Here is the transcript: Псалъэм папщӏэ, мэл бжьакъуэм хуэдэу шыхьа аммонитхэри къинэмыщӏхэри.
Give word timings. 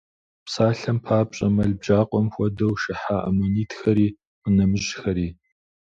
Псалъэм 0.45 0.97
папщӏэ, 1.05 1.47
мэл 1.55 1.71
бжьакъуэм 1.79 2.27
хуэдэу 2.33 2.73
шыхьа 2.81 3.17
аммонитхэри 3.27 4.07
къинэмыщӏхэри. 4.41 5.27